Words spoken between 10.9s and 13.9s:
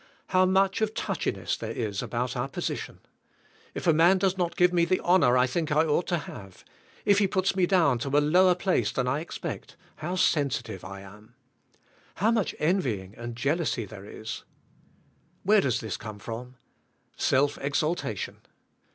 am. How much envy and jealousy